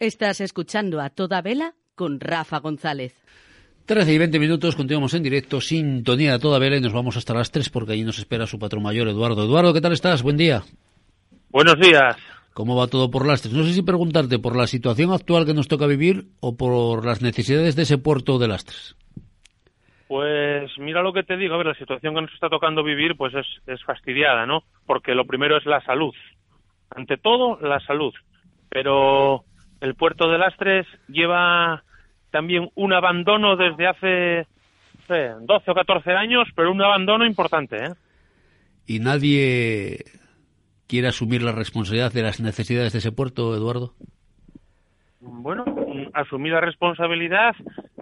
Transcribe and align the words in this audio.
Estás 0.00 0.40
escuchando 0.40 0.98
a 0.98 1.10
toda 1.10 1.42
vela 1.42 1.74
con 1.94 2.20
Rafa 2.20 2.58
González. 2.60 3.22
13 3.84 4.14
y 4.14 4.16
20 4.16 4.38
minutos, 4.38 4.74
continuamos 4.74 5.12
en 5.12 5.22
directo, 5.22 5.60
sintonía 5.60 6.32
a 6.32 6.38
toda 6.38 6.58
vela 6.58 6.78
y 6.78 6.80
nos 6.80 6.94
vamos 6.94 7.18
hasta 7.18 7.34
las 7.34 7.50
3 7.52 7.68
porque 7.68 7.92
allí 7.92 8.02
nos 8.02 8.18
espera 8.18 8.46
su 8.46 8.58
patrón 8.58 8.82
mayor, 8.82 9.08
Eduardo. 9.08 9.44
Eduardo, 9.44 9.74
¿qué 9.74 9.82
tal 9.82 9.92
estás? 9.92 10.22
Buen 10.22 10.38
día. 10.38 10.62
Buenos 11.50 11.78
días. 11.78 12.16
¿Cómo 12.54 12.76
va 12.76 12.86
todo 12.86 13.10
por 13.10 13.26
Lastres? 13.26 13.52
No 13.52 13.62
sé 13.62 13.74
si 13.74 13.82
preguntarte 13.82 14.38
por 14.38 14.56
la 14.56 14.66
situación 14.66 15.12
actual 15.12 15.44
que 15.44 15.52
nos 15.52 15.68
toca 15.68 15.86
vivir 15.86 16.28
o 16.40 16.56
por 16.56 17.04
las 17.04 17.20
necesidades 17.20 17.76
de 17.76 17.82
ese 17.82 17.98
puerto 17.98 18.38
de 18.38 18.48
Lastres. 18.48 18.96
Pues 20.08 20.70
mira 20.78 21.02
lo 21.02 21.12
que 21.12 21.24
te 21.24 21.36
digo, 21.36 21.56
a 21.56 21.58
ver, 21.58 21.66
la 21.66 21.74
situación 21.74 22.14
que 22.14 22.22
nos 22.22 22.32
está 22.32 22.48
tocando 22.48 22.82
vivir 22.82 23.18
pues 23.18 23.34
es, 23.34 23.46
es 23.66 23.84
fastidiada, 23.84 24.46
¿no? 24.46 24.62
Porque 24.86 25.14
lo 25.14 25.26
primero 25.26 25.58
es 25.58 25.66
la 25.66 25.82
salud. 25.82 26.14
Ante 26.88 27.18
todo, 27.18 27.60
la 27.60 27.80
salud. 27.80 28.14
Pero 28.70 29.44
el 29.80 29.94
puerto 29.94 30.30
de 30.30 30.38
Lastres 30.38 30.86
lleva 31.08 31.82
también 32.30 32.70
un 32.74 32.92
abandono 32.92 33.56
desde 33.56 33.86
hace 33.86 34.46
sé, 35.10 35.34
12 35.40 35.70
o 35.70 35.74
14 35.74 36.12
años, 36.12 36.48
pero 36.54 36.70
un 36.70 36.82
abandono 36.82 37.26
importante, 37.26 37.76
¿eh? 37.76 37.92
¿Y 38.86 39.00
nadie 39.00 40.04
quiere 40.86 41.08
asumir 41.08 41.42
la 41.42 41.52
responsabilidad 41.52 42.12
de 42.12 42.22
las 42.22 42.40
necesidades 42.40 42.92
de 42.92 42.98
ese 42.98 43.12
puerto, 43.12 43.54
Eduardo? 43.54 43.94
Bueno, 45.20 45.64
asumir 46.14 46.52
la 46.52 46.60
responsabilidad 46.60 47.54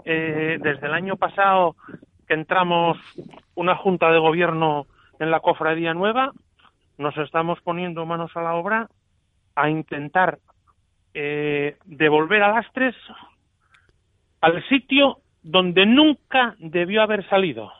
eh, 0.04 0.59
desde 0.62 0.87
el 0.87 0.95
año 0.95 1.16
pasado 1.16 1.76
que 2.26 2.34
entramos 2.34 2.96
una 3.54 3.76
junta 3.76 4.10
de 4.10 4.18
gobierno 4.18 4.87
en 5.18 5.30
la 5.30 5.40
cofradía 5.40 5.95
nueva, 5.95 6.32
nos 6.96 7.16
estamos 7.18 7.59
poniendo 7.62 8.06
manos 8.06 8.30
a 8.34 8.42
la 8.42 8.54
obra 8.54 8.88
a 9.54 9.68
intentar 9.68 10.38
eh, 11.20 11.77
devolver 11.84 12.40
a 12.45 12.52
Lastres 12.52 12.95
al 14.40 14.62
sitio 14.68 15.18
donde 15.42 15.84
nunca 15.84 16.54
debió 16.60 17.02
haber 17.02 17.29
salido. 17.29 17.73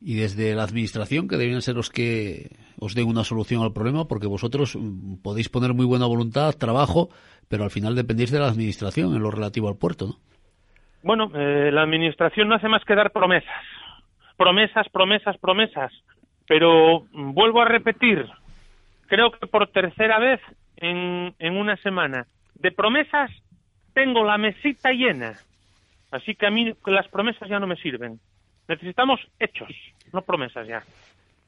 Y 0.00 0.16
desde 0.16 0.56
la 0.56 0.64
administración, 0.64 1.28
que 1.28 1.36
debían 1.36 1.62
ser 1.62 1.76
los 1.76 1.88
que 1.88 2.50
os 2.80 2.96
den 2.96 3.06
una 3.06 3.22
solución 3.22 3.62
al 3.62 3.72
problema, 3.72 4.08
porque 4.08 4.26
vosotros 4.26 4.74
mm, 4.74 5.22
podéis 5.22 5.48
poner 5.48 5.72
muy 5.72 5.86
buena 5.86 6.06
voluntad, 6.06 6.52
trabajo, 6.54 7.10
pero 7.48 7.62
al 7.62 7.70
final 7.70 7.94
dependéis 7.94 8.32
de 8.32 8.40
la 8.40 8.48
administración 8.48 9.14
en 9.14 9.22
lo 9.22 9.30
relativo 9.30 9.68
al 9.68 9.78
puerto, 9.78 10.06
¿no? 10.06 10.14
Bueno, 11.04 11.30
eh, 11.34 11.70
la 11.70 11.82
administración 11.82 12.48
no 12.48 12.56
hace 12.56 12.68
más 12.68 12.84
que 12.84 12.96
dar 12.96 13.12
promesas. 13.12 13.64
Promesas, 14.36 14.88
promesas, 14.88 15.38
promesas. 15.38 15.92
Pero 16.48 17.06
mm, 17.12 17.34
vuelvo 17.34 17.62
a 17.62 17.66
repetir, 17.66 18.26
creo 19.06 19.30
que 19.30 19.46
por 19.46 19.68
tercera 19.68 20.18
vez 20.18 20.40
en, 20.76 21.34
en 21.38 21.56
una 21.56 21.76
semana, 21.76 22.26
de 22.54 22.70
promesas 22.72 23.30
tengo 23.92 24.24
la 24.24 24.38
mesita 24.38 24.90
llena. 24.90 25.38
Así 26.10 26.34
que 26.34 26.46
a 26.46 26.50
mí 26.50 26.72
las 26.86 27.08
promesas 27.08 27.48
ya 27.48 27.58
no 27.58 27.66
me 27.66 27.76
sirven. 27.76 28.20
Necesitamos 28.68 29.20
hechos, 29.38 29.70
no 30.12 30.22
promesas 30.22 30.66
ya. 30.66 30.82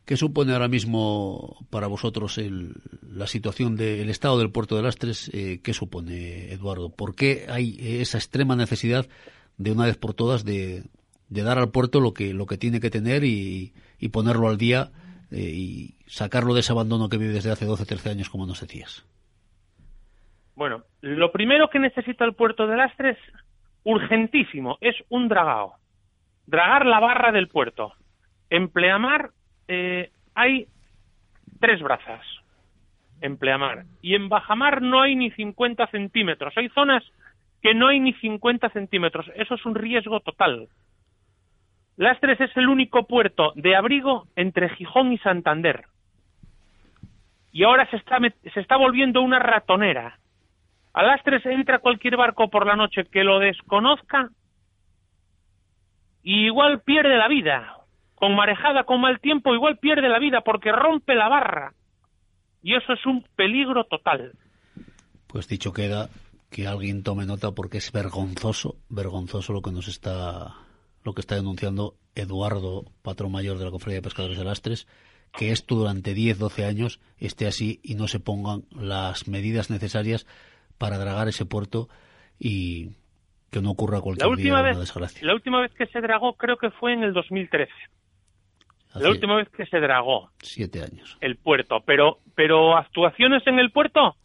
¿Qué 0.05 0.17
supone 0.17 0.53
ahora 0.53 0.69
mismo 0.69 1.57
para 1.71 1.89
vosotros 1.89 2.39
el, 2.39 2.75
la 3.11 3.27
situación 3.27 3.77
del 3.77 4.09
estado 4.09 4.39
del 4.39 4.53
puerto 4.53 4.77
de 4.77 4.83
Lastres? 4.83 5.31
Eh, 5.35 5.61
¿Qué 5.65 5.75
supone, 5.75 6.53
Eduardo? 6.53 6.91
¿Por 6.91 7.17
qué 7.17 7.47
hay 7.49 7.77
esa 7.81 8.19
extrema 8.19 8.55
necesidad 8.55 9.09
de 9.57 9.73
una 9.73 9.87
vez 9.87 9.97
por 9.97 10.15
todas 10.15 10.45
de, 10.45 10.85
dar 11.29 11.59
al 11.59 11.71
puerto 11.71 11.99
lo 11.99 12.15
que, 12.15 12.35
lo 12.35 12.47
que 12.47 12.57
tiene 12.57 12.79
que 12.79 12.91
tener 12.91 13.25
y, 13.25 13.73
y 13.99 14.09
ponerlo 14.11 14.49
al 14.49 14.59
día 14.59 14.93
eh, 15.33 15.41
y 15.41 15.97
sacarlo 16.07 16.55
de 16.55 16.61
ese 16.61 16.71
abandono 16.71 17.09
que 17.09 17.19
vive 17.19 17.33
desde 17.33 17.51
hace 17.51 17.65
12, 17.65 17.85
13 17.85 18.11
años, 18.11 18.31
como 18.31 18.47
nos 18.47 18.61
decías? 18.61 19.05
Bueno, 20.57 20.85
lo 21.03 21.31
primero 21.33 21.69
que 21.69 21.79
necesita 21.79 22.25
el 22.25 22.35
puerto 22.35 22.67
de 22.67 22.77
Lastres 22.77 23.19
urgentísimo, 23.85 24.79
es 24.81 24.97
un 25.11 25.29
dragao. 25.29 25.75
Dragar 26.47 26.87
la 26.87 26.99
barra 26.99 27.31
del 27.31 27.49
puerto. 27.49 27.93
En 28.51 28.69
pleamar 28.69 29.31
eh, 29.69 30.11
hay 30.35 30.67
tres 31.61 31.81
brazas. 31.81 32.21
En 33.21 33.37
pleamar. 33.37 33.85
Y 34.03 34.15
en 34.15 34.29
bajamar 34.29 34.83
no 34.83 35.03
hay 35.03 35.15
ni 35.15 35.31
50 35.31 35.87
centímetros. 35.89 36.53
Hay 36.57 36.69
zonas 36.71 37.05
que 37.63 37.75
no 37.75 37.89
hay 37.89 38.01
ni 38.01 38.13
50 38.15 38.71
centímetros. 38.71 39.31
Eso 39.37 39.55
es 39.55 39.67
un 39.67 39.75
riesgo 39.75 40.21
total. 40.21 40.69
Lastres 41.97 42.41
es 42.41 42.57
el 42.57 42.69
único 42.69 43.07
puerto 43.07 43.53
de 43.57 43.77
abrigo 43.77 44.27
entre 44.37 44.69
Gijón 44.71 45.13
y 45.13 45.19
Santander. 45.19 45.85
Y 47.53 47.65
ahora 47.65 47.89
se 47.91 47.97
está, 47.97 48.19
se 48.53 48.61
está 48.61 48.77
volviendo 48.77 49.23
una 49.23 49.39
ratonera. 49.39 50.19
A 50.97 51.03
las 51.03 51.23
tres 51.23 51.45
entra 51.45 51.81
cualquier 51.81 52.17
barco 52.17 52.49
por 52.49 52.67
la 52.67 52.75
noche 52.75 53.05
que 53.13 53.23
lo 53.23 53.39
desconozca 53.39 54.31
y 56.23 56.47
igual 56.47 56.81
pierde 56.81 57.19
la 57.19 57.29
vida. 57.29 57.85
Con 58.15 58.35
marejada, 58.35 58.85
con 58.85 59.03
mal 59.03 59.21
tiempo, 59.21 59.53
igual 59.55 59.77
pierde 59.77 60.09
la 60.09 60.19
vida 60.19 60.41
porque 60.41 60.73
rompe 60.73 61.15
la 61.15 61.29
barra. 61.29 61.75
Y 62.63 62.77
eso 62.77 62.95
es 62.95 63.05
un 63.05 63.23
peligro 63.37 63.85
total. 63.85 64.33
Pues 65.27 65.47
dicho 65.49 65.75
queda 65.75 66.09
que 66.51 66.67
alguien 66.67 67.03
tome 67.03 67.27
nota 67.27 67.53
porque 67.53 67.77
es 67.77 67.93
vergonzoso, 67.93 68.77
vergonzoso 68.89 69.53
lo 69.53 69.61
que 69.61 69.73
nos 69.73 69.89
está 69.89 70.55
lo 71.05 71.13
que 71.13 71.21
está 71.21 71.35
denunciando 71.35 71.97
Eduardo, 72.15 72.87
patrón 73.03 73.33
mayor 73.33 73.59
de 73.59 73.67
la 73.67 73.71
Cofradía 73.71 73.99
de 73.99 74.03
Pescadores 74.03 74.39
de 74.39 74.45
Lastres, 74.45 74.87
que 75.31 75.53
esto 75.53 75.75
durante 75.75 76.15
10, 76.15 76.39
12 76.39 76.65
años 76.65 77.01
esté 77.19 77.47
así 77.47 77.81
y 77.83 77.97
no 77.97 78.09
se 78.09 78.19
pongan 78.19 78.65
las 78.71 79.29
medidas 79.29 79.69
necesarias 79.69 80.27
para 80.79 80.99
dragar 80.99 81.29
ese 81.29 81.47
puerto 81.47 81.89
y 82.39 82.91
que 83.51 83.61
no 83.61 83.71
ocurra 83.71 84.01
cualquier 84.01 84.27
la 84.27 84.31
última 84.31 84.59
día 84.59 84.63
vez, 84.63 84.73
una 84.77 84.81
desgracia. 84.81 85.27
La 85.27 85.35
última 85.35 85.61
vez 85.61 85.73
que 85.75 85.87
se 85.87 86.01
dragó 86.01 86.35
creo 86.35 86.57
que 86.57 86.71
fue 86.71 86.93
en 86.93 87.03
el 87.03 87.13
2013. 87.13 87.73
Hace 88.91 89.05
La 89.05 89.11
última 89.11 89.37
vez 89.37 89.49
que 89.51 89.67
se 89.67 89.79
dragó 89.79 90.31
siete 90.41 90.83
años. 90.83 91.17
el 91.21 91.37
puerto. 91.37 91.81
Pero, 91.85 92.19
pero 92.35 92.77
actuaciones 92.77 93.47
en 93.47 93.59
el 93.59 93.71
puerto, 93.71 94.17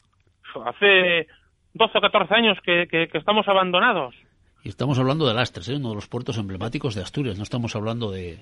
hace 0.65 1.27
12 1.73 1.97
o 1.97 2.01
14 2.01 2.33
años 2.33 2.57
que, 2.63 2.87
que, 2.89 3.07
que 3.07 3.17
estamos 3.17 3.47
abandonados. 3.47 4.15
Y 4.63 4.69
estamos 4.69 4.99
hablando 4.99 5.27
de 5.27 5.33
Lastres, 5.33 5.69
¿eh? 5.69 5.75
uno 5.75 5.89
de 5.89 5.95
los 5.95 6.07
puertos 6.07 6.37
emblemáticos 6.37 6.95
de 6.95 7.01
Asturias. 7.01 7.37
No 7.37 7.43
estamos 7.43 7.75
hablando 7.75 8.11
de, 8.11 8.39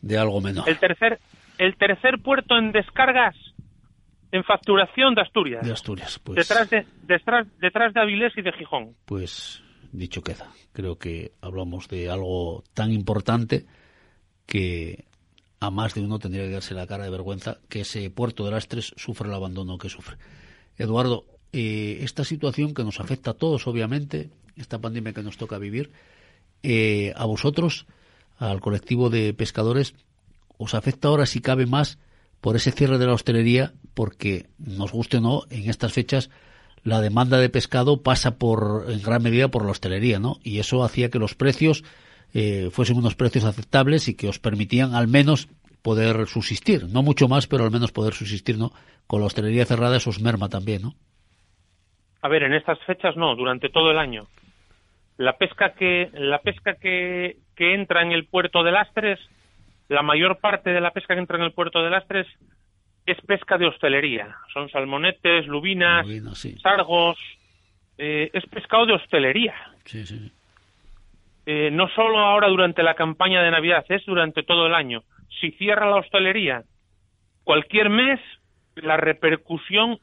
de 0.00 0.18
algo 0.18 0.40
menor. 0.40 0.68
El 0.68 0.78
tercer, 0.78 1.18
el 1.58 1.76
tercer 1.76 2.20
puerto 2.22 2.56
en 2.56 2.72
descargas 2.72 3.36
en 4.32 4.42
facturación 4.44 5.14
de 5.14 5.20
Asturias. 5.20 5.64
De 5.64 5.72
Asturias, 5.72 6.18
pues. 6.18 6.36
Detrás 6.36 6.68
de, 6.70 6.86
detrás, 7.02 7.46
detrás 7.60 7.92
de 7.92 8.00
Avilés 8.00 8.32
y 8.36 8.42
de 8.42 8.52
Gijón. 8.52 8.96
Pues 9.04 9.62
dicho 9.92 10.22
queda. 10.22 10.48
Creo 10.72 10.98
que 10.98 11.32
hablamos 11.42 11.86
de 11.88 12.10
algo 12.10 12.64
tan 12.72 12.92
importante 12.92 13.66
que 14.46 15.04
a 15.60 15.70
más 15.70 15.94
de 15.94 16.00
uno 16.00 16.18
tendría 16.18 16.44
que 16.44 16.50
darse 16.50 16.74
la 16.74 16.86
cara 16.86 17.04
de 17.04 17.10
vergüenza 17.10 17.58
que 17.68 17.82
ese 17.82 18.10
puerto 18.10 18.44
de 18.44 18.50
Lastres 18.50 18.94
sufre 18.96 19.28
el 19.28 19.34
abandono 19.34 19.78
que 19.78 19.90
sufre. 19.90 20.16
Eduardo, 20.78 21.26
eh, 21.52 21.98
esta 22.00 22.24
situación 22.24 22.72
que 22.72 22.84
nos 22.84 23.00
afecta 23.00 23.32
a 23.32 23.34
todos, 23.34 23.66
obviamente, 23.66 24.30
esta 24.56 24.80
pandemia 24.80 25.12
que 25.12 25.22
nos 25.22 25.36
toca 25.36 25.58
vivir, 25.58 25.92
eh, 26.62 27.12
a 27.16 27.26
vosotros, 27.26 27.86
al 28.38 28.60
colectivo 28.60 29.10
de 29.10 29.34
pescadores, 29.34 29.94
os 30.56 30.74
afecta 30.74 31.08
ahora 31.08 31.26
si 31.26 31.40
cabe 31.40 31.66
más 31.66 31.98
por 32.42 32.56
ese 32.56 32.72
cierre 32.72 32.98
de 32.98 33.06
la 33.06 33.14
hostelería, 33.14 33.72
porque 33.94 34.46
nos 34.58 34.92
guste 34.92 35.18
o 35.18 35.20
no, 35.20 35.42
en 35.48 35.70
estas 35.70 35.92
fechas 35.92 36.28
la 36.82 37.00
demanda 37.00 37.38
de 37.38 37.48
pescado 37.48 38.02
pasa 38.02 38.36
por 38.36 38.90
en 38.90 39.00
gran 39.00 39.22
medida 39.22 39.48
por 39.48 39.64
la 39.64 39.70
hostelería, 39.70 40.18
¿no? 40.18 40.34
Y 40.42 40.58
eso 40.58 40.82
hacía 40.82 41.08
que 41.08 41.20
los 41.20 41.36
precios 41.36 41.84
eh, 42.34 42.68
fuesen 42.72 42.96
unos 42.96 43.14
precios 43.14 43.44
aceptables 43.44 44.08
y 44.08 44.16
que 44.16 44.28
os 44.28 44.40
permitían 44.40 44.94
al 44.94 45.06
menos 45.06 45.48
poder 45.82 46.26
subsistir, 46.26 46.88
no 46.88 47.02
mucho 47.02 47.28
más, 47.28 47.46
pero 47.46 47.64
al 47.64 47.70
menos 47.70 47.92
poder 47.92 48.12
subsistir, 48.12 48.58
¿no? 48.58 48.72
Con 49.06 49.20
la 49.20 49.26
hostelería 49.26 49.64
cerrada 49.64 49.96
eso 49.96 50.10
os 50.10 50.20
merma 50.20 50.48
también, 50.48 50.82
¿no? 50.82 50.94
A 52.22 52.28
ver, 52.28 52.42
en 52.42 52.54
estas 52.54 52.80
fechas 52.80 53.16
no, 53.16 53.36
durante 53.36 53.68
todo 53.68 53.92
el 53.92 53.98
año. 53.98 54.26
La 55.16 55.36
pesca 55.36 55.74
que 55.74 56.10
la 56.12 56.40
pesca 56.40 56.74
que, 56.74 57.36
que 57.54 57.74
entra 57.74 58.02
en 58.02 58.10
el 58.10 58.26
puerto 58.26 58.64
de 58.64 58.72
Lastres, 58.72 59.20
la 59.88 60.02
mayor 60.02 60.38
parte 60.40 60.70
de 60.70 60.80
la 60.80 60.90
pesca 60.92 61.14
que 61.14 61.20
entra 61.20 61.36
en 61.36 61.44
el 61.44 61.52
puerto 61.52 61.82
de 61.82 61.90
Lastres 61.90 62.26
es 63.06 63.20
pesca 63.26 63.58
de 63.58 63.66
hostelería. 63.66 64.36
Son 64.52 64.68
salmonetes, 64.70 65.46
lubinas, 65.46 66.06
Lubina, 66.06 66.34
sí. 66.34 66.56
sargos. 66.62 67.18
eh, 67.98 68.30
es 68.32 68.44
pescado 68.46 68.86
de 68.86 68.94
hostelería. 68.94 69.54
Sí, 69.84 70.06
sí, 70.06 70.18
sí. 70.18 70.32
Eh, 71.44 71.70
no 71.72 71.88
solo 71.88 72.18
ahora 72.20 72.48
durante 72.48 72.82
la 72.84 72.94
campaña 72.94 73.42
de 73.42 73.50
Navidad, 73.50 73.84
es 73.88 74.04
durante 74.06 74.42
todo 74.44 74.66
el 74.68 74.74
año. 74.74 75.02
Si 75.40 75.50
cierra 75.52 75.90
la 75.90 75.96
hostelería 75.96 76.62
cualquier 77.42 77.90
mes, 77.90 78.20
la 78.76 78.96
repercusión 78.96 79.98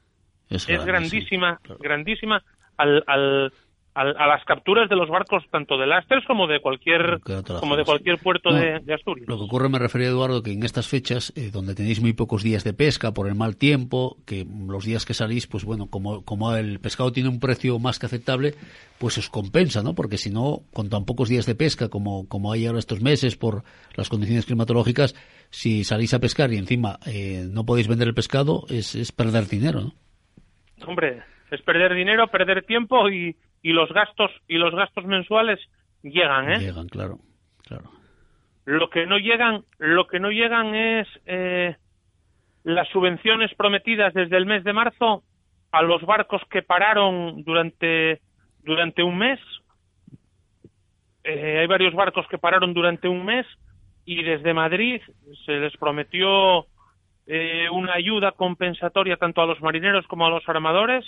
Es, 0.50 0.68
grandísima, 0.86 1.58
claro. 1.64 1.80
grandísima 1.81 2.44
al, 2.76 3.04
al, 3.08 3.54
a, 3.94 4.27
las 4.27 4.44
capturas 4.45 4.89
de 4.89 4.95
los 4.95 5.09
barcos 5.09 5.44
tanto 5.51 5.77
de 5.77 5.88
lastres 5.88 6.24
como 6.25 6.47
de 6.47 6.59
cualquier 6.62 7.19
como 7.59 7.75
de 7.75 7.83
cualquier 7.83 8.18
puerto 8.18 8.53
de, 8.53 8.94
Asturias. 8.94 9.27
Lo 9.27 9.38
que 9.38 9.44
ocurre, 9.44 9.69
me 9.69 9.80
refería 9.80 10.07
Eduardo, 10.07 10.41
que 10.41 10.53
en 10.53 10.63
estas 10.63 10.88
fechas, 10.88 11.33
eh, 11.36 11.50
donde 11.51 11.75
tenéis 11.75 12.01
muy 12.01 12.13
pocos 12.13 12.44
días 12.44 12.63
de 12.63 12.74
pesca 12.74 13.13
por 13.13 13.27
el 13.27 13.36
mal 13.36 13.57
tiempo, 13.57 14.18
que 14.25 14.45
los 14.68 14.86
días 14.86 15.06
que 15.06 15.13
salís, 15.13 15.47
pues 15.47 15.65
bueno, 15.65 15.88
como, 15.88 16.24
como 16.24 16.56
el 16.56 16.80
pescado 16.80 17.12
tiene 17.12 17.30
un 17.30 17.39
precio 17.39 17.80
más 17.80 18.00
que 18.00 18.06
aceptable, 18.06 18.53
pues 18.97 19.18
os 19.18 19.30
compensa, 19.30 19.83
¿no? 19.83 19.95
Porque 19.95 20.18
si 20.18 20.30
no, 20.30 20.62
con 20.74 20.89
tan 20.89 21.06
pocos 21.06 21.30
días 21.30 21.45
de 21.45 21.56
pesca 21.56 21.89
como, 21.89 22.27
como 22.27 22.51
hay 22.51 22.65
ahora 22.65 22.80
estos 22.80 23.01
meses 23.01 23.35
por 23.35 23.63
las 23.95 24.09
condiciones 24.09 24.45
climatológicas, 24.45 25.15
si 25.50 25.83
salís 25.83 26.13
a 26.13 26.19
pescar 26.19 26.53
y 26.53 26.57
encima 26.57 27.00
eh, 27.06 27.47
no 27.50 27.65
podéis 27.65 27.88
vender 27.88 28.07
el 28.07 28.13
pescado, 28.13 28.65
es, 28.69 28.95
es 28.95 29.12
perder 29.12 29.47
dinero, 29.47 29.81
¿no? 29.81 29.94
Hombre, 30.88 31.21
es 31.51 31.62
perder 31.62 31.94
dinero, 31.94 32.28
perder 32.28 32.63
tiempo 32.63 33.10
y, 33.10 33.36
y 33.62 33.74
los 33.74 33.92
gastos 33.92 34.31
y 34.48 34.57
los 34.57 34.74
gastos 34.74 35.06
mensuales 35.06 35.60
llegan, 36.04 36.51
¿eh? 36.51 36.60
Llegan, 36.60 36.88
claro, 36.88 37.19
claro. 37.66 37.92
Lo 38.66 38.90
que 38.90 39.06
no 39.06 39.18
llegan, 39.18 39.63
lo 39.78 40.07
que 40.07 40.19
no 40.19 40.30
llegan 40.30 40.75
es 40.75 41.07
eh, 41.25 41.75
las 42.63 42.88
subvenciones 42.90 43.54
prometidas 43.56 44.13
desde 44.13 44.38
el 44.38 44.46
mes 44.46 44.63
de 44.63 44.74
marzo 44.74 45.24
a 45.72 45.81
los 45.81 46.01
barcos 46.04 46.42
que 46.50 46.62
pararon 46.62 47.44
durante 47.44 48.22
durante 48.63 49.04
un 49.04 49.18
mes. 49.18 49.40
Eh, 51.24 51.60
hay 51.60 51.68
varios 51.68 51.94
barcos 51.94 52.28
que 52.28 52.38
pararon 52.38 52.74
durante 52.74 53.07
un 53.07 53.25
mes 53.25 53.45
y 54.06 54.24
desde 54.24 54.54
Madrid 54.54 55.02
se 55.45 55.54
les 55.54 55.75
prometió 55.78 56.66
eh, 57.28 57.68
una 57.72 57.94
ayuda 57.94 58.31
compensatoria 58.31 59.18
tanto 59.18 59.42
a 59.42 59.45
los 59.45 59.62
marineros 59.62 60.07
como 60.07 60.25
a 60.25 60.30
los 60.30 60.48
armadores 60.48 61.06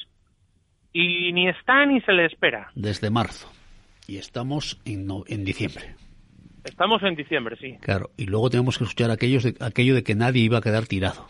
y 0.94 1.32
ni 1.34 1.48
está 1.48 1.86
ni 1.86 2.02
se 2.02 2.12
le 2.12 2.26
espera. 2.26 2.72
Desde 2.76 3.10
marzo. 3.10 3.52
Y 4.08 4.18
estamos 4.18 4.80
en, 4.86 5.08
en 5.28 5.46
diciembre. 5.46 5.96
Estamos 6.64 7.02
en 7.04 7.16
diciembre, 7.16 7.56
sí. 7.60 7.78
Claro, 7.82 8.12
y 8.18 8.26
luego 8.26 8.50
tenemos 8.50 8.78
que 8.78 8.84
escuchar 8.84 9.10
aquellos 9.12 9.44
de, 9.44 9.56
aquello 9.60 9.96
de 9.96 10.04
que 10.04 10.16
nadie 10.16 10.44
iba 10.44 10.60
a 10.60 10.62
quedar 10.62 10.86
tirado. 10.86 11.28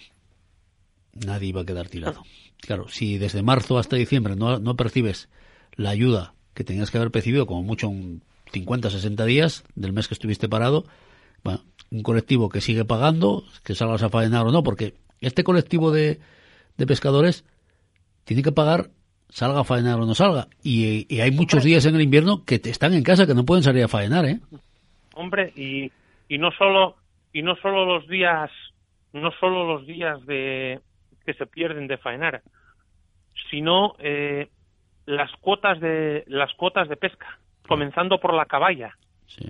Nadie 1.13 1.49
iba 1.49 1.61
a 1.61 1.65
quedar 1.65 1.87
tirado. 1.87 2.23
Claro, 2.59 2.87
si 2.87 3.17
desde 3.17 3.41
marzo 3.41 3.77
hasta 3.77 3.95
diciembre 3.95 4.35
no, 4.35 4.59
no 4.59 4.75
percibes 4.75 5.29
la 5.75 5.89
ayuda 5.89 6.33
que 6.53 6.63
tenías 6.63 6.91
que 6.91 6.97
haber 6.97 7.11
percibido, 7.11 7.45
como 7.45 7.63
mucho 7.63 7.87
un 7.87 8.23
50, 8.51 8.89
60 8.89 9.25
días 9.25 9.63
del 9.75 9.93
mes 9.93 10.07
que 10.07 10.13
estuviste 10.13 10.49
parado, 10.49 10.85
bueno, 11.43 11.61
un 11.89 12.03
colectivo 12.03 12.49
que 12.49 12.61
sigue 12.61 12.85
pagando, 12.85 13.43
que 13.63 13.75
salgas 13.75 14.03
a 14.03 14.09
faenar 14.09 14.45
o 14.45 14.51
no, 14.51 14.63
porque 14.63 14.95
este 15.21 15.43
colectivo 15.43 15.91
de, 15.91 16.19
de 16.77 16.87
pescadores 16.87 17.45
tiene 18.25 18.43
que 18.43 18.51
pagar 18.51 18.91
salga 19.31 19.61
a 19.61 19.63
faenar 19.63 19.99
o 19.99 20.05
no 20.05 20.13
salga. 20.13 20.47
Y, 20.61 21.19
hay 21.19 21.31
muchos 21.31 21.63
días 21.63 21.85
en 21.85 21.95
el 21.95 22.01
invierno 22.01 22.43
que 22.45 22.55
están 22.63 22.93
en 22.93 23.03
casa, 23.03 23.25
que 23.25 23.33
no 23.33 23.45
pueden 23.45 23.63
salir 23.63 23.83
a 23.83 23.87
faenar, 23.87 24.25
¿eh? 24.25 24.39
Hombre, 25.15 25.51
y, 25.55 25.91
y 26.27 26.37
no 26.37 26.51
solo 26.51 26.97
y 27.33 27.41
no 27.41 27.55
solo 27.55 27.85
los 27.85 28.07
días 28.07 28.51
no 29.13 29.31
solo 29.39 29.65
los 29.65 29.87
días 29.87 30.25
de 30.25 30.79
que 31.25 31.33
se 31.33 31.45
pierden 31.45 31.87
de 31.87 31.97
faenar, 31.97 32.41
sino 33.49 33.95
eh, 33.99 34.49
las 35.05 35.31
cuotas 35.39 35.79
de 35.79 36.23
las 36.27 36.53
cuotas 36.53 36.89
de 36.89 36.97
pesca, 36.97 37.39
comenzando 37.67 38.19
por 38.19 38.33
la 38.33 38.45
caballa. 38.45 38.97
Sí. 39.27 39.49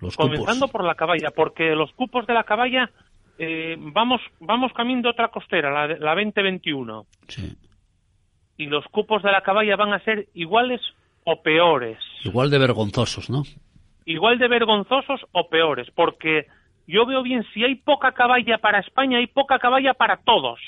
Los 0.00 0.16
comenzando 0.16 0.68
por 0.68 0.84
la 0.84 0.94
caballa, 0.94 1.30
porque 1.34 1.74
los 1.74 1.90
cupos 1.92 2.26
de 2.26 2.34
la 2.34 2.44
caballa 2.44 2.90
eh, 3.38 3.76
vamos 3.78 4.20
vamos 4.40 4.72
camino 4.74 5.02
de 5.02 5.08
otra 5.08 5.28
costera, 5.28 5.70
la, 5.70 5.96
la 5.98 6.14
2021. 6.14 7.06
Sí 7.28 7.56
y 8.56 8.66
los 8.66 8.84
cupos 8.86 9.22
de 9.22 9.32
la 9.32 9.42
caballa 9.42 9.76
van 9.76 9.92
a 9.92 10.00
ser 10.00 10.28
iguales 10.34 10.80
o 11.24 11.42
peores. 11.42 11.98
Igual 12.24 12.50
de 12.50 12.58
vergonzosos, 12.58 13.28
¿no? 13.30 13.42
Igual 14.04 14.38
de 14.38 14.48
vergonzosos 14.48 15.20
o 15.32 15.48
peores, 15.48 15.88
porque 15.94 16.46
yo 16.86 17.04
veo 17.04 17.22
bien, 17.22 17.44
si 17.52 17.64
hay 17.64 17.74
poca 17.74 18.12
caballa 18.12 18.58
para 18.58 18.80
España, 18.80 19.18
hay 19.18 19.26
poca 19.26 19.58
caballa 19.58 19.94
para 19.94 20.18
todos. 20.18 20.60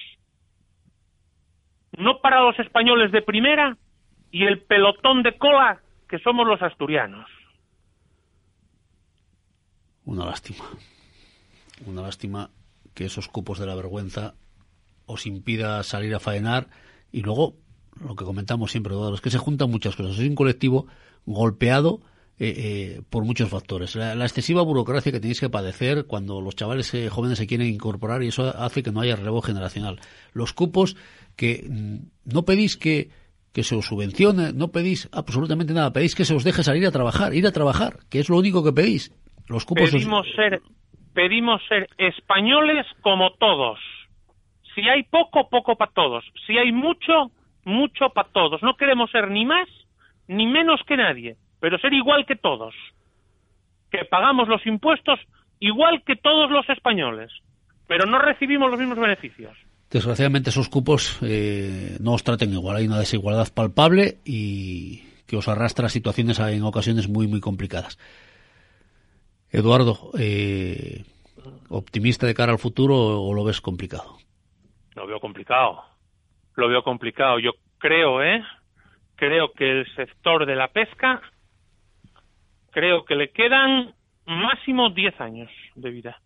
No 1.97 2.21
para 2.21 2.43
los 2.43 2.59
españoles 2.59 3.13
de 3.13 3.23
primera 3.23 3.77
y 4.31 4.45
el 4.45 4.61
pelotón 4.61 5.23
de 5.23 5.39
cola 5.39 5.81
que 6.09 6.19
somos 6.19 6.47
los 6.47 6.61
asturianos. 6.61 7.29
Una 10.05 10.25
lástima. 10.25 10.65
Una 11.87 12.03
lástima 12.03 12.51
que 12.95 13.05
esos 13.05 13.29
cupos 13.29 13.59
de 13.59 13.67
la 13.67 13.77
vergüenza 13.77 14.35
os 15.07 15.27
impida 15.27 15.83
salir 15.83 16.15
a 16.15 16.21
faenar 16.21 16.67
y 17.13 17.23
luego 17.23 17.55
lo 18.07 18.17
que 18.17 18.25
comentamos 18.25 18.71
siempre, 18.71 18.95
es 19.15 19.21
que 19.21 19.31
se 19.31 19.39
juntan 19.39 19.71
muchas 19.71 19.97
cosas. 19.97 20.19
Es 20.19 20.29
un 20.29 20.35
colectivo 20.35 20.87
golpeado 21.27 22.01
eh, 22.41 22.55
eh, 22.57 23.03
por 23.11 23.25
muchos 23.25 23.51
factores. 23.51 23.97
La, 23.97 24.25
excesiva 24.25 24.63
burocracia 24.63 25.11
que 25.11 25.21
tenéis 25.21 25.41
que 25.41 25.51
padecer 25.51 26.07
cuando 26.07 26.41
los 26.41 26.55
chavales 26.55 26.93
eh, 26.95 27.09
jóvenes 27.09 27.39
se 27.39 27.47
quieren 27.47 27.67
incorporar 27.67 28.23
y 28.23 28.29
eso 28.29 28.45
hace 28.57 28.83
que 28.83 28.93
no 28.93 29.01
haya 29.01 29.17
relevo 29.17 29.43
generacional. 29.43 29.99
Los 30.33 30.53
cupos 30.53 30.97
que 31.37 31.65
mm, 31.69 32.33
no 32.33 32.45
pedís 32.45 32.77
que, 32.77 33.09
que 33.53 33.65
se 33.65 33.75
os 33.75 33.87
subvencione, 33.87 34.53
no 34.53 34.69
pedís 34.69 35.09
absolutamente 35.13 35.75
nada, 35.75 35.93
pedís 35.93 36.15
que 36.15 36.25
se 36.25 36.35
os 36.35 36.45
deje 36.45 36.63
salir 36.63 36.87
a 36.87 36.93
trabajar, 36.93 37.35
ir 37.35 37.47
a 37.47 37.53
trabajar, 37.53 37.99
que 38.09 38.21
es 38.21 38.29
lo 38.29 38.37
único 38.37 38.63
que 38.63 38.73
pedís. 38.73 39.13
Los 39.49 39.65
cupos 39.65 39.91
pedimos 41.19 41.61
ser 41.69 41.89
españoles 41.99 42.87
como 43.01 43.33
todos. 43.33 43.81
Si 44.77 44.83
hay 44.89 45.03
poco, 45.03 45.49
poco 45.49 45.75
para 45.75 45.91
todos. 45.91 46.25
Si 46.47 46.57
hay 46.57 46.71
mucho, 46.71 47.33
mucho 47.69 48.11
para 48.15 48.29
todos. 48.31 48.63
No 48.63 48.77
queremos 48.77 49.11
ser 49.11 49.31
ni 49.31 49.45
más 49.45 49.69
ni 50.27 50.47
menos 50.47 50.81
que 50.87 50.97
nadie, 50.97 51.37
pero 51.61 51.79
ser 51.79 51.93
igual 51.93 52.27
que 52.27 52.37
todos. 52.37 52.75
Que 53.91 54.05
pagamos 54.05 54.49
los 54.49 54.67
impuestos 54.67 55.21
igual 55.61 56.03
que 56.05 56.17
todos 56.17 56.51
los 56.51 56.69
españoles, 56.69 57.31
pero 57.87 58.07
no 58.07 58.19
recibimos 58.19 58.71
los 58.71 58.81
mismos 58.81 58.99
beneficios. 58.99 59.57
Desgraciadamente 59.91 60.51
esos 60.51 60.69
cupos 60.69 61.19
eh, 61.23 61.97
no 62.01 62.13
os 62.13 62.25
traten 62.25 62.53
igual. 62.53 62.77
Hay 62.77 62.87
una 62.87 62.99
desigualdad 62.99 63.49
palpable 63.55 64.19
y 64.25 65.03
que 65.27 65.37
os 65.37 65.49
arrastra 65.49 65.87
a 65.87 65.91
situaciones 65.91 66.39
en 66.41 66.63
ocasiones 66.63 67.09
muy, 67.09 67.27
muy 67.27 67.41
complicadas. 67.41 67.99
Eduardo, 69.51 70.11
eh, 70.19 71.05
¿optimista 71.71 72.27
de 72.27 72.35
cara 72.35 72.53
al 72.53 72.59
futuro 72.59 73.23
o 73.23 73.33
lo 73.33 73.45
ves 73.45 73.63
complicado? 73.63 74.19
Lo 74.95 75.07
veo 75.07 75.21
complicado 75.21 75.85
lo 76.59 76.69
veo 76.69 76.83
complicado. 76.83 77.39
Yo 77.39 77.53
creo, 77.79 78.23
¿eh? 78.23 78.43
Creo 79.15 79.53
que 79.53 79.71
el 79.71 79.87
sector 79.95 80.45
de 80.45 80.57
la 80.57 80.69
pesca, 80.69 81.23
creo 82.73 83.05
que 83.05 83.15
le 83.15 83.31
quedan 83.31 83.95
máximo 84.27 84.91
10 84.91 85.21
años 85.21 85.51
de 85.77 85.91
vida. 85.91 86.21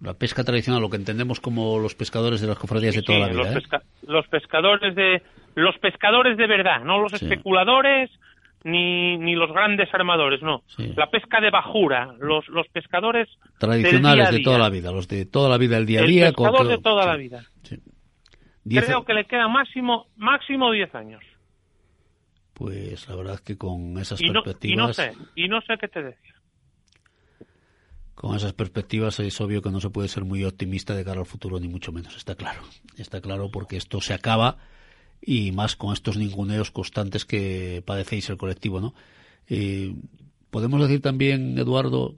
La 0.00 0.14
pesca 0.14 0.44
tradicional, 0.44 0.82
lo 0.82 0.90
que 0.90 0.96
entendemos 0.96 1.40
como 1.40 1.78
los 1.78 1.94
pescadores 1.94 2.40
de 2.40 2.48
las 2.48 2.58
cofradías 2.58 2.94
de 2.94 3.02
toda 3.02 3.20
la 3.20 3.28
vida. 3.28 3.54
Los, 3.54 3.64
¿eh? 3.64 3.78
los, 4.02 4.26
pescadores 4.28 4.94
de 4.94 5.22
los 5.54 5.78
pescadores 5.78 6.36
de 6.36 6.46
verdad, 6.46 6.80
no 6.84 7.00
los 7.00 7.14
especuladores 7.14 8.10
ni, 8.64 9.16
ni 9.16 9.34
los 9.36 9.50
grandes 9.52 9.88
armadores, 9.94 10.42
no. 10.42 10.64
La 10.96 11.08
pesca 11.08 11.40
de 11.40 11.50
bajura, 11.50 12.14
los, 12.18 12.46
los 12.48 12.66
pescadores 12.68 13.28
tradicionales 13.58 14.32
de 14.32 14.40
toda 14.40 14.58
la 14.58 14.68
vida, 14.68 14.90
los 14.90 15.08
de 15.08 15.24
toda 15.24 15.48
la 15.48 15.56
vida, 15.56 15.78
el 15.78 15.86
día 15.86 16.00
a 16.00 16.04
día. 16.04 16.28
El 16.28 16.34
pescador 16.34 16.66
de 16.66 16.78
toda 16.78 17.06
la 17.06 17.16
vida. 17.16 17.42
Creo 18.68 19.04
que 19.04 19.14
le 19.14 19.24
queda 19.26 19.48
máximo 19.48 20.06
máximo 20.16 20.72
10 20.72 20.94
años. 20.94 21.22
Pues 22.52 23.08
la 23.08 23.16
verdad 23.16 23.38
que 23.40 23.56
con 23.58 23.98
esas 23.98 24.20
y 24.20 24.30
perspectivas... 24.30 24.72
y 24.72 24.76
no 24.76 24.92
sé, 24.92 25.12
y 25.34 25.48
no 25.48 25.60
sé 25.60 25.74
qué 25.78 25.88
te 25.88 26.02
decir. 26.02 26.34
Con 28.14 28.34
esas 28.34 28.54
perspectivas 28.54 29.20
es 29.20 29.40
obvio 29.42 29.60
que 29.60 29.70
no 29.70 29.78
se 29.78 29.90
puede 29.90 30.08
ser 30.08 30.24
muy 30.24 30.42
optimista 30.42 30.94
de 30.94 31.04
cara 31.04 31.20
al 31.20 31.26
futuro, 31.26 31.60
ni 31.60 31.68
mucho 31.68 31.92
menos, 31.92 32.16
está 32.16 32.34
claro. 32.34 32.62
Está 32.96 33.20
claro 33.20 33.50
porque 33.50 33.76
esto 33.76 34.00
se 34.00 34.14
acaba 34.14 34.56
y 35.20 35.52
más 35.52 35.76
con 35.76 35.92
estos 35.92 36.16
ninguneos 36.16 36.70
constantes 36.70 37.26
que 37.26 37.82
padecéis 37.84 38.30
el 38.30 38.38
colectivo, 38.38 38.80
¿no? 38.80 38.94
Eh, 39.48 39.94
Podemos 40.50 40.80
decir 40.80 41.02
también, 41.02 41.58
Eduardo, 41.58 42.14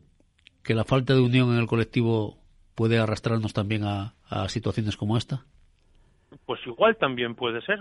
que 0.62 0.75
la 0.75 0.85
falta 0.85 1.14
de 1.14 1.21
unión 1.21 1.52
en 1.52 1.59
el 1.59 1.67
colectivo 1.67 2.38
puede 2.76 2.99
arrastrarnos 2.99 3.52
también 3.52 3.83
a 3.83 4.14
situaciones 4.49 4.97
como 4.97 5.17
esta 5.17 5.45
pues 6.47 6.64
igual 6.66 6.97
también 6.97 7.35
puede 7.35 7.61
ser. 7.62 7.80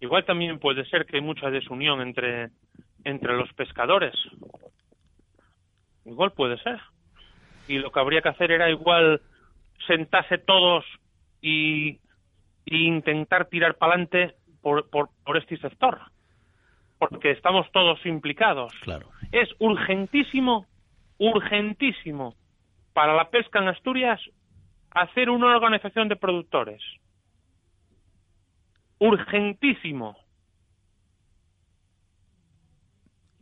Igual 0.00 0.24
también 0.24 0.58
puede 0.58 0.84
ser 0.86 1.06
que 1.06 1.16
hay 1.16 1.22
mucha 1.22 1.50
desunión 1.50 2.00
entre, 2.00 2.50
entre 3.04 3.36
los 3.36 3.52
pescadores. 3.52 4.14
Igual 6.04 6.32
puede 6.32 6.58
ser. 6.58 6.80
Y 7.68 7.78
lo 7.78 7.92
que 7.92 8.00
habría 8.00 8.20
que 8.20 8.30
hacer 8.30 8.50
era 8.50 8.68
igual 8.70 9.20
sentarse 9.86 10.38
todos 10.38 10.84
y, 11.40 12.00
intentar 12.64 13.46
tirar 13.46 13.76
para 13.76 13.94
adelante 13.94 14.34
por, 14.60 14.88
por, 14.88 15.10
por 15.24 15.36
este 15.36 15.56
sector. 15.58 16.00
Porque 16.98 17.32
estamos 17.32 17.70
todos 17.72 18.04
implicados. 18.06 18.72
Claro. 18.82 19.08
Es 19.32 19.48
urgentísimo, 19.58 20.66
urgentísimo 21.18 22.34
para 22.92 23.14
la 23.14 23.30
pesca 23.30 23.58
en 23.58 23.68
Asturias 23.68 24.20
hacer 24.90 25.30
una 25.30 25.46
organización 25.46 26.08
de 26.08 26.16
productores 26.16 26.82
urgentísimo. 29.02 30.16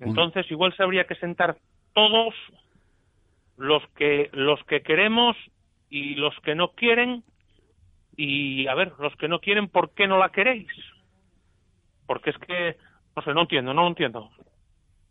Entonces, 0.01 0.51
igual 0.51 0.75
se 0.75 0.83
habría 0.83 1.05
que 1.05 1.15
sentar 1.17 1.59
todos 1.93 2.35
los 3.59 3.83
que 3.95 4.31
los 4.33 4.59
que 4.65 4.81
queremos 4.81 5.37
y 5.91 6.15
los 6.15 6.35
que 6.41 6.55
no 6.55 6.73
quieren 6.73 7.23
y 8.17 8.67
a 8.69 8.75
ver, 8.75 8.93
los 8.99 9.15
que 9.17 9.29
no 9.29 9.41
quieren, 9.41 9.69
¿por 9.69 9.91
qué 9.91 10.07
no 10.07 10.19
la 10.19 10.31
queréis? 10.31 10.69
Porque 12.07 12.31
es 12.31 12.39
que 12.39 12.77
no 13.15 13.23
sé, 13.23 13.35
no 13.35 13.43
entiendo, 13.43 13.75
no 13.75 13.83
lo 13.83 13.89
entiendo. 13.89 14.31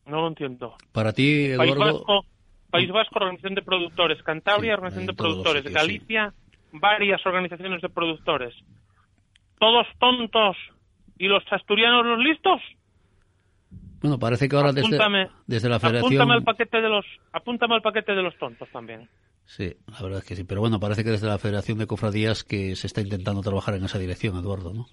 No 0.08 0.22
lo 0.22 0.28
entiendo. 0.30 0.76
Para 0.92 1.14
ti, 1.14 1.46
Eduardo... 1.46 1.76
País 1.76 1.94
Vasco, 1.94 2.26
País 2.72 2.92
Vasco 2.92 3.20
Organización 3.20 3.54
de 3.54 3.62
Productores, 3.62 4.24
Cantabria, 4.24 4.72
Sí, 4.72 4.74
Organización 4.74 5.06
de 5.06 5.14
Productores, 5.14 5.64
sitios, 5.64 5.76
Galicia, 5.76 6.34
varias 6.72 7.24
organizaciones 7.24 7.82
de 7.82 7.90
productores. 7.90 8.56
¿Todos 9.60 9.86
tontos 10.00 10.56
y 11.18 11.28
los 11.28 11.44
asturianos 11.52 12.06
los 12.06 12.20
listos? 12.20 12.62
Bueno, 14.02 14.18
parece 14.18 14.48
que 14.48 14.56
ahora 14.56 14.72
desde, 14.72 14.88
Apúntame, 14.96 15.30
desde 15.46 15.68
la 15.70 15.76
apúntame 15.76 16.00
federación... 16.02 16.32
al 16.32 16.44
paquete 16.44 16.82
de 16.82 16.90
los 16.90 17.06
apúntame 17.34 17.76
al 17.76 17.82
paquete 17.82 18.14
de 18.14 18.24
los 18.24 18.38
tontos 18.38 18.70
también. 18.70 19.10
Sí, 19.46 19.74
la 19.88 20.02
verdad 20.02 20.20
es 20.20 20.26
que 20.26 20.36
sí. 20.36 20.44
Pero 20.46 20.62
bueno, 20.62 20.80
parece 20.80 21.04
que 21.04 21.10
desde 21.10 21.28
la 21.28 21.40
Federación 21.40 21.80
de 21.80 21.88
Cofradías 21.88 22.44
que 22.44 22.76
se 22.76 22.88
está 22.88 23.02
intentando 23.02 23.42
trabajar 23.42 23.74
en 23.76 23.84
esa 23.84 23.98
dirección, 24.00 24.38
Eduardo, 24.38 24.74
¿no? 24.74 24.86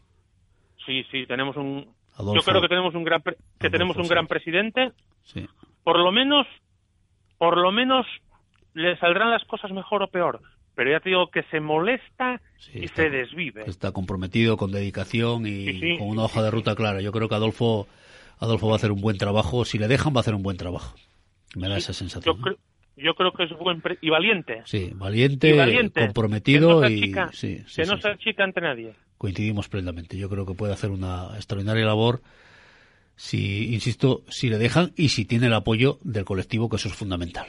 Sí, 0.86 1.04
sí, 1.10 1.26
tenemos 1.26 1.56
un 1.56 1.86
Adolfo. 2.14 2.34
yo 2.36 2.42
creo 2.42 2.62
que 2.62 2.68
tenemos 2.68 2.94
un 2.94 3.04
gran 3.04 3.20
pre- 3.22 3.36
que 3.36 3.66
Adolfo, 3.66 3.70
tenemos 3.72 3.96
un 3.98 4.04
sí. 4.04 4.08
gran 4.10 4.26
presidente, 4.26 4.92
Sí. 5.24 5.46
por 5.84 5.98
lo 5.98 6.10
menos 6.10 6.46
por 7.38 7.58
lo 7.58 7.70
menos 7.70 8.06
le 8.72 8.96
saldrán 8.98 9.30
las 9.30 9.44
cosas 9.44 9.70
mejor 9.72 10.02
o 10.02 10.08
peor, 10.08 10.40
pero 10.76 10.92
ya 10.92 11.00
te 11.00 11.08
digo 11.08 11.28
que 11.30 11.42
se 11.50 11.58
molesta 11.58 12.40
Sí, 12.58 12.72
y 12.74 12.84
está- 12.84 13.02
se 13.02 13.10
desvive. 13.10 13.64
Está 13.66 13.90
comprometido 13.90 14.56
con 14.56 14.70
dedicación 14.70 15.46
y 15.46 15.64
Sí, 15.66 15.80
sí, 15.80 15.96
con 15.98 16.08
una 16.08 16.22
hoja 16.24 16.42
de 16.42 16.50
ruta 16.52 16.76
clara. 16.76 17.00
Yo 17.00 17.10
creo 17.10 17.28
que 17.28 17.34
Adolfo, 17.34 17.88
Adolfo 18.38 18.68
va 18.68 18.74
a 18.74 18.76
hacer 18.76 18.92
un 18.92 19.00
buen 19.00 19.18
trabajo. 19.18 19.64
Si 19.64 19.78
le 19.78 19.88
dejan, 19.88 20.14
va 20.14 20.18
a 20.18 20.20
hacer 20.20 20.34
un 20.34 20.42
buen 20.42 20.56
trabajo. 20.56 20.94
Me 21.56 21.68
da 21.68 21.76
esa 21.78 21.92
sensación. 21.92 22.36
yo 22.96 23.14
creo 23.14 23.32
que 23.32 23.44
es 23.44 23.50
buen 23.58 23.80
pre- 23.80 23.98
y 24.00 24.08
valiente. 24.10 24.62
Sí, 24.64 24.90
valiente, 24.94 25.48
y 25.50 25.52
valiente, 25.52 26.00
comprometido 26.00 26.80
que 26.80 26.88
no 26.88 26.88
se 26.88 26.92
y 26.94 27.02
achica, 27.02 27.30
que 27.74 27.84
no 27.86 27.96
se 27.98 28.08
achica 28.08 28.44
ante 28.44 28.60
nadie. 28.60 28.92
coincidimos 29.18 29.68
plenamente. 29.68 30.16
Yo 30.16 30.28
creo 30.30 30.46
que 30.46 30.54
puede 30.54 30.72
hacer 30.72 30.90
una 30.90 31.30
extraordinaria 31.36 31.84
labor 31.84 32.22
si, 33.16 33.74
insisto, 33.74 34.22
si 34.28 34.48
le 34.48 34.58
dejan 34.58 34.92
y 34.96 35.08
si 35.10 35.24
tiene 35.24 35.46
el 35.46 35.54
apoyo 35.54 35.98
del 36.02 36.24
colectivo, 36.24 36.68
que 36.68 36.76
eso 36.76 36.88
es 36.88 36.94
fundamental. 36.94 37.46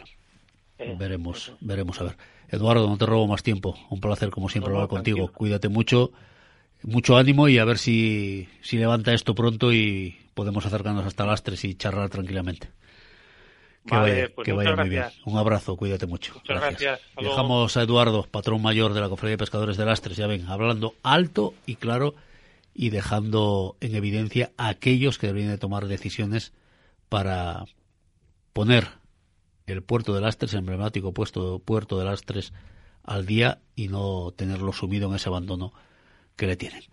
Eh, 0.79 0.95
veremos, 0.97 1.53
veremos 1.59 1.99
a 2.01 2.05
ver. 2.05 2.17
Eduardo, 2.49 2.87
no 2.87 2.97
te 2.97 3.05
robo 3.05 3.27
más 3.27 3.43
tiempo. 3.43 3.75
Un 3.89 3.99
placer, 3.99 4.29
como 4.29 4.47
siempre, 4.49 4.71
No, 4.71 4.77
hablar 4.77 4.89
contigo. 4.89 5.17
tranquilo. 5.17 5.37
Cuídate 5.37 5.69
mucho, 5.69 6.11
mucho 6.83 7.17
ánimo 7.17 7.47
y 7.49 7.57
a 7.57 7.65
ver 7.65 7.77
si, 7.77 8.47
si 8.61 8.77
levanta 8.77 9.13
esto 9.13 9.35
pronto 9.35 9.73
y 9.73 10.17
podemos 10.33 10.65
acercarnos 10.65 11.05
hasta 11.05 11.25
Lastres 11.25 11.63
y 11.65 11.75
charlar 11.75 12.09
tranquilamente. 12.09 12.69
Que 13.85 13.95
Vale, 13.95 14.11
vaya, 14.11 14.29
pues 14.35 14.45
que 14.45 14.51
vaya 14.53 14.75
muy 14.75 14.89
bien. 14.89 15.05
Un 15.25 15.37
abrazo, 15.37 15.77
cuídate 15.77 16.05
mucho. 16.07 16.33
Muchas 16.35 16.59
gracias. 16.61 16.99
Dejamos 17.19 17.75
a 17.77 17.83
Eduardo, 17.83 18.23
patrón 18.29 18.61
mayor 18.61 18.93
de 18.93 18.99
la 19.01 19.09
Cofradía 19.09 19.33
de 19.33 19.37
Pescadores 19.39 19.77
de 19.77 19.85
Lastres, 19.85 20.17
ya 20.17 20.27
ven, 20.27 20.45
hablando 20.47 20.95
alto 21.03 21.53
y 21.65 21.75
claro 21.75 22.13
y 22.73 22.89
dejando 22.91 23.75
en 23.81 23.95
evidencia 23.95 24.51
a 24.57 24.67
aquellos 24.67 25.17
que 25.17 25.27
deberían 25.27 25.51
de 25.51 25.57
tomar 25.57 25.87
decisiones 25.87 26.51
para 27.09 27.65
poner 28.53 28.87
el 29.67 29.83
puerto 29.83 30.15
de 30.15 30.21
Lastres, 30.21 30.53
el 30.53 30.59
emblemático 30.59 31.13
puesto, 31.13 31.59
puerto 31.59 31.99
de 31.99 32.05
Lastres, 32.05 32.53
al 33.03 33.25
día 33.25 33.59
y 33.75 33.89
no 33.89 34.31
tenerlo 34.35 34.73
sumido 34.73 35.09
en 35.09 35.15
ese 35.15 35.29
abandono 35.29 35.73
que 36.35 36.47
le 36.47 36.55
tienen. 36.55 36.83